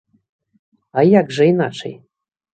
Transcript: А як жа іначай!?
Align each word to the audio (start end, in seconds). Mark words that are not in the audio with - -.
А 0.97 1.03
як 1.19 1.29
жа 1.39 1.43
іначай!? 1.51 1.93